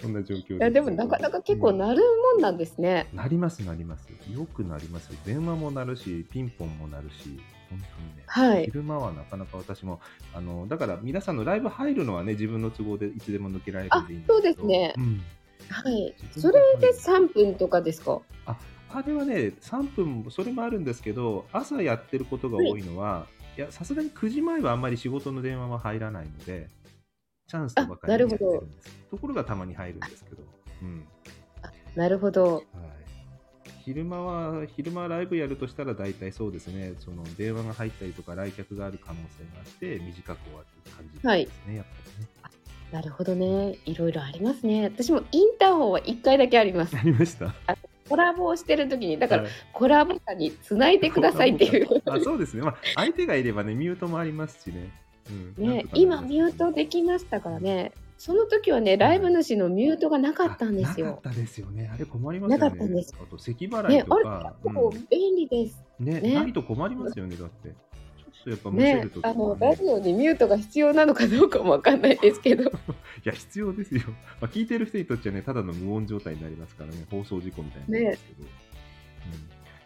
[0.02, 0.54] そんな状況です。
[0.56, 1.78] いやでもなかなか結構うん。
[1.78, 2.02] なる
[2.34, 3.08] もんなんですね。
[3.14, 4.08] なりますなります。
[4.34, 5.18] よくなりますよ。
[5.26, 8.66] 電話も鳴るしピンポンも鳴るし本当にね、はい。
[8.66, 10.00] 昼間はなかなか私も
[10.34, 14.40] あのだから皆さんのライブ入るのはね自分の都合でいつでも抜けられるんでいいんですけど。
[14.40, 14.96] あそうですね。
[14.98, 15.22] ん。
[15.70, 16.16] はい。
[16.36, 17.28] 自それで分で入る。
[17.28, 18.22] 3分とかですか？
[18.46, 18.58] あ
[18.94, 23.26] あれはね3分もそれもあるんですけど朝やってることが多いのは、
[23.58, 26.68] い、やさすがに9時前はあんまり仕事の電話は入らないので
[27.52, 28.98] チャンスとばかりにやってるんです。
[29.10, 30.44] ところがたまに入るんですけど、
[30.84, 31.06] うん。
[31.96, 32.56] なるほど。
[32.56, 32.64] はい、
[33.84, 36.94] 昼間は昼間ライブやるとしたら大体そうですね。
[37.00, 41.42] その電話が入ったりとか来客がある可能性があって短く終わる感じですね、はい。
[41.42, 41.86] やっぱりね。
[42.94, 43.78] なるほどね。
[43.86, 44.86] いろいろありますね。
[44.86, 46.96] 私もインターホンは1回だけあります。
[46.96, 47.54] ありました。
[48.08, 49.52] コラボをしてる時に、だからはい。
[49.74, 52.02] コラボさんにつないでくださいっていう。
[52.06, 54.90] あそうですね、まあ、相手がいればねミュートもありますしね、
[55.58, 57.92] ね今ミュートできましたからね。
[58.18, 61.34] その時はね、ライブ主のミュートがなかったんですよあなかっ。
[61.34, 61.90] たですよね。
[61.92, 62.64] あれ困りますよね。
[62.64, 65.84] なかったんですあと、咳払ねい、とか、結構便利です。
[66.00, 67.70] うんねねないと困りますよね、だって。
[67.70, 67.76] ちょ
[68.42, 69.58] っとやっぱねあの。
[69.60, 72.66] ラジオにミュートが必要なのかどうかもわかんないですけど。
[72.70, 72.74] い
[73.24, 74.02] や、必要ですよ。
[74.40, 78.44] まあ、聞いてる人にとっちゃね、ただの無音状態になりますからね、放送事故みたいになるんですけど。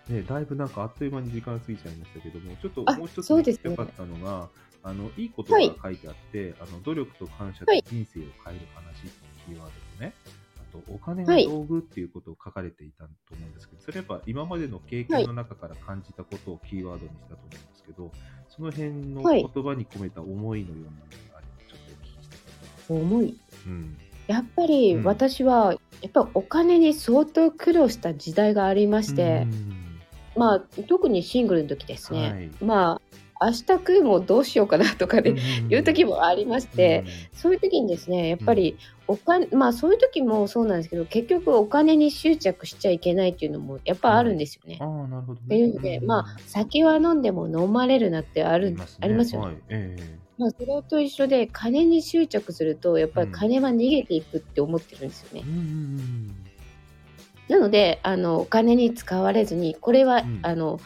[0.10, 4.50] うんね、だいぶなんかあっという間に時間過ぎちゃいましたけども、ちょっとあもう一つそうですね言ってよかったのが、
[4.86, 7.84] あのいいことが書いてあって、あの努力と感謝とはい。
[7.90, 9.12] 人生を変える話っていう
[9.48, 10.14] キーワードとね、
[10.58, 11.48] あとお金がはい。
[11.48, 18.12] 道具っていうことを書かれていたと思うんですけど、それやっぱ今までの経験の中から感じたことをキーワードにしたと思うんですけど、
[18.48, 19.42] その辺のはい。
[19.42, 21.02] 言葉に込めた思いのようなもの
[21.34, 22.40] があればちょっとお聞きしたい
[22.88, 23.26] と思い。
[23.26, 23.68] ます。
[23.68, 23.98] うん。
[24.28, 25.04] やっぱりうん。
[25.04, 30.00] 私は、やっぱお金に相当苦労した時代がありまして、うん。
[30.36, 32.52] まあ特にシングルの時ですね、はい。
[32.62, 33.02] まあ
[33.42, 44.78] 明日食うもどうしようかなとかで、いう時もありまして、そういう時にですねやっぱりお金、まあそういう時もそうなんですけど結局お金に執着しちゃいけないっていうのもやっぱあるんですよね。
[44.80, 45.02] うん。
[45.02, 45.46] ああ、なるほど、ね。
[45.46, 49.48] っていうので、まあ酒は飲んでも飲まれるなってあるありますよね。
[49.48, 50.20] はい、ええ。
[50.38, 55.44] まあそれと一緒で金に執着するとやっぱり金は逃げていくって思ってるんですよね。
[55.46, 56.36] うんうん。
[57.50, 60.40] なのであのお金に使われずにこれは、うん。
[60.42, 60.80] あの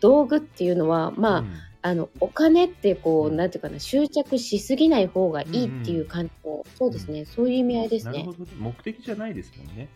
[0.00, 3.36] 道具っていうのはまあ、うんあのお金ってこう、うん。
[3.36, 7.24] なんていうかな執着しすぎない方がいいっていう感じの、そうですね。
[7.24, 8.12] そういう意味合いですね。
[8.12, 8.44] なるほど。
[8.44, 8.50] ね。
[8.58, 9.88] 目的じゃないですもんね。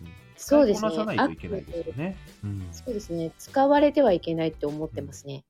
[0.00, 0.08] うん。
[0.36, 0.90] そうですね。
[0.90, 2.16] 使いこなさないといけないですよね。
[2.42, 2.68] うん。
[2.72, 3.32] そうですね。
[3.38, 5.44] 使われてはいけないって思ってますね。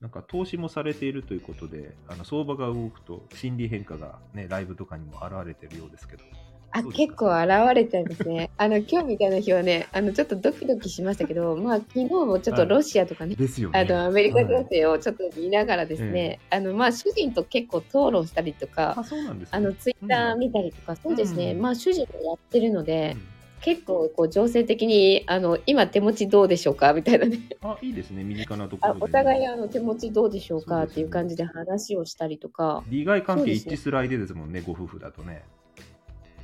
[0.00, 6.24] なんか投資もされているということで、あの相場が動くと心理変化が、ね、ライブとかにも現れているようですけど、
[6.72, 8.50] あ、結構現れちゃいますね。
[8.56, 13.80] あの、今日みたいな日はね、あの、ちょっとドキドキしましたけど、 まあ、昨日もちょっとロシアとかね、ですよね。
[13.80, 19.58] あの、アメリカはい情勢をちょっと見ながらですね、あの、まあ、主人と結構討論したりとか、あ、そうなんですね。
[19.58, 23.32] あの、ツイッター見たりとか、そうですね、うんまあ、主人もやってるので、うん
[23.62, 27.38] 結構、こう、情勢的に、あの、今手持ちどうでしょうかみたいなね。
[27.62, 28.24] あ、いいですね。
[28.24, 35.44] 身近なところで、あお互い、あの、手持ちどうでしょうかっていう感じで話をしたりとか、利害関係一致する相手ですもんね、ご夫婦だとね。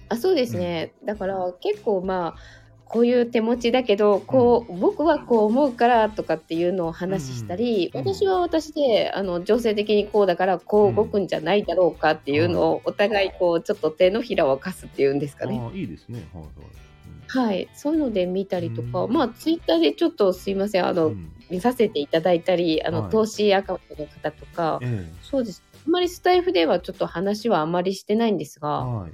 [0.08, 15.60] あそうですね、だから結構まあこういう手持ちだけどこう、僕はこう思うからとかっていうのを話したり、うん私は私であの情勢的にこうだからこう動くんじゃないだろうかっていうのをお互いこうちょっと手のひらを貸すっていうんですかね。
[15.60, 16.26] あいいですね。
[16.32, 16.52] はいはい。
[17.30, 19.12] はい、そういうので見たりとか、うん。
[19.12, 21.30] まあツイッターでちょっとすいませんあの、うん。
[21.50, 23.10] 見させていただいたりあの、はい。
[23.10, 25.62] 投資アカウントの方とか、えそうです。
[25.86, 29.12] あんまりスタイフではちょっと話はあまりしてないんですえが、はい。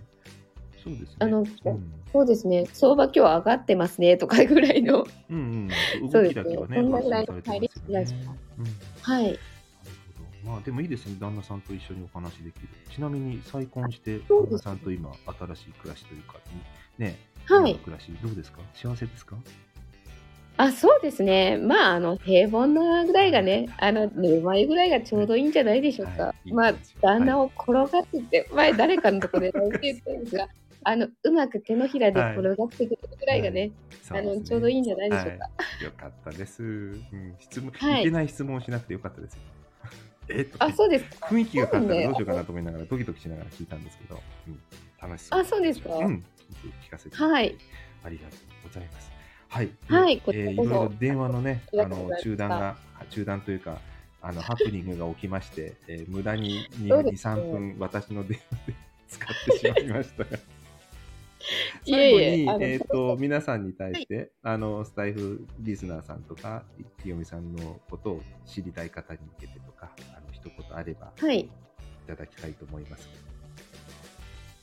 [0.85, 1.17] そうですね。
[1.21, 1.47] あのうん、
[2.13, 4.19] そうですね、相場今日上がってますね。
[4.19, 5.71] とかぐらいの、うん
[6.03, 6.45] うん、そうですね。
[6.45, 8.67] 動きだけはね、こんなぐらい発信されてますよねうん。
[9.01, 9.39] はい。
[10.45, 12.69] まあでもいいですね、旦那さんと一緒にお話できる。
[12.95, 16.35] ちなみに再婚して、旦那さんと今、新しい暮らしというか、
[16.99, 17.77] ね、はい。
[17.77, 18.59] 暮らし、どうですか？
[18.75, 19.37] 幸せですか？
[20.57, 26.27] あそうですね、まあ、あの平凡なぐらいがね、あの寝る前ぐらいがちょうどいいんじゃないでしょうか。
[26.27, 26.49] はい。
[26.49, 26.51] い。
[26.51, 30.49] いまあ旦那を転がってって、前、誰かのところで言ってたんですが、
[30.85, 33.73] あのうまく手のひらで転がってくれるぐらいがね、
[34.11, 35.45] あのちょうどいいんじゃないでしょうか。
[35.45, 36.63] はい、よかったです。
[36.63, 38.03] うん、質問、はい。
[38.03, 39.35] い、けない質問をしなくてよかったです。
[39.35, 39.41] よ。
[40.29, 40.45] え？
[40.45, 41.05] とあそうです。
[41.21, 41.27] か。
[41.27, 44.61] 雰囲気が変わったらどうしようかなと思いながら、ドキドキしながら聞いたんですけど、うん、
[45.01, 45.41] 楽しそう。
[45.41, 45.95] あそうですか。
[45.97, 46.25] うん、
[46.83, 47.57] 聞かせてはい、
[48.03, 49.11] ありがとうございます。
[49.49, 49.71] はい。
[49.89, 52.77] はいえーいろいろ電話のね、あの中断が、
[53.11, 53.81] 中断というか、
[54.21, 57.35] あの ハプニングが起きまして、えー無駄に2、2そうですね。
[57.35, 58.75] 3分私の電話で
[59.09, 60.39] 使ってしまいましたが。
[61.85, 66.65] いえいえ最後に、あのえっ、と、皆さんに対して、あの、スタイフリスナーさんとか、
[67.03, 71.49] 清美さんのことを知りたい方に向けてとか、あの、一言あれば、はい
[72.05, 73.09] いただきたいと思います。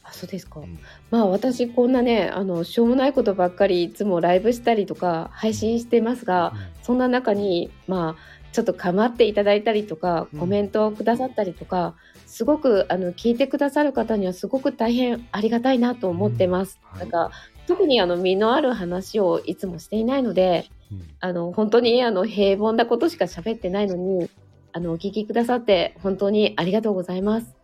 [0.03, 0.59] あそうですか。
[0.59, 10.39] うんまあ私こんなねあのしょうもないことばっかりいつもライブしたりとか配信してますが、そんな中にまあちょっと構っていただいたりとかうん。
[10.39, 16.79] コメントをくださったりとか、すごくあの聞いてくださる方にはすごく大変ありがたいなと思ってます。
[16.93, 16.97] うん。
[16.97, 16.99] はい。
[17.01, 17.31] なんか
[17.67, 21.07] 特にあの身のある話をいつもしていないのでうん。
[21.19, 24.29] あの本当にあの平凡なことしか喋ってないのに
[24.73, 27.55] あのお聞きくださって本当にありがとうございます。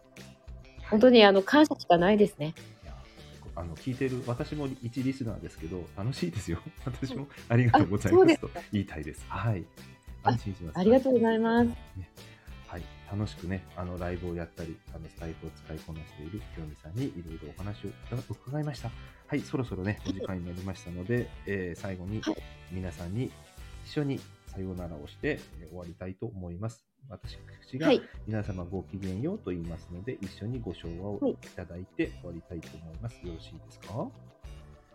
[0.89, 2.53] 本当にあの感謝しかないですね。
[3.55, 6.59] あの聞いてる私も一リスナーですけど楽しいですよ。
[6.85, 9.25] 私もありがとうございますと言いたいです。
[9.27, 9.65] はい
[10.27, 10.79] 安心します。
[10.79, 11.67] ありがとうございます。
[11.67, 11.75] ね。
[12.67, 12.83] はい。
[13.11, 17.89] 楽しくねあのライブをやったりあのスタイフを使いこなしている清美さんにいろいろお話を
[18.29, 18.91] 伺いました。
[19.27, 22.35] はいそろそろねお時間になりましたので、えー最後にはい。
[22.71, 23.31] 皆さんに
[23.85, 26.85] 一緒にさようならをして、えー終わりたいと思います。
[27.09, 27.37] 私
[27.77, 31.31] がはい、皆様ごきげんようと言いますので、一緒にご唱和をはい。
[31.31, 33.15] いただいて終わりたいと思います。
[33.25, 34.09] よろしいですか？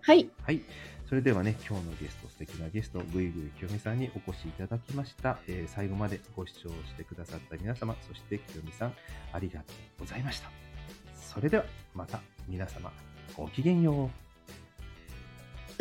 [0.02, 0.60] はい、はい。
[1.08, 5.38] それではね、今日のゲスト、素敵なゲスト、ぐいぐいきよみさんにお越しいただきました。
[5.46, 8.94] えー最後までご視聴してくださった皆様、そしてきよみさん、
[9.32, 10.50] ありがとうございました。
[11.14, 12.92] それでは、また皆様、
[13.36, 14.10] ごきげんよう。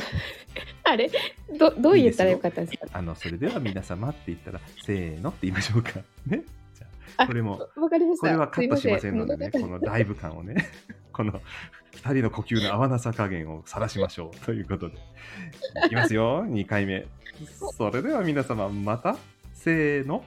[0.83, 1.09] あれ？
[1.57, 5.93] どどう言ったらよかったんですかあの、それでは皆様って言ったら、せーのって言いましょうか。
[6.27, 6.43] ね？
[6.75, 8.27] じゃこれも、わかりました。
[8.27, 10.67] これはカットしませんのでね、このライブ感をね、
[11.11, 11.41] この
[11.93, 14.97] 2人の呼吸の合わなさ加減を晒しましょう ということで。
[15.85, 17.05] いきますよ、2回目。
[17.77, 19.17] それでは皆様、また、
[19.53, 20.23] せーの、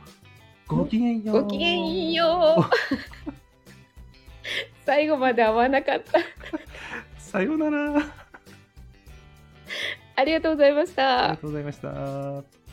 [0.66, 1.42] ごきげんよう。
[1.42, 2.64] ごきげんよう。
[4.84, 6.20] 最後まで合わなかった。
[7.18, 8.02] さようなら。
[10.16, 11.36] ありがとうございましたありが。
[11.38, 12.63] とうございました。